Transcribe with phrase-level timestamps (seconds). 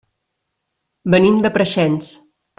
[1.17, 2.11] Venim de Preixens.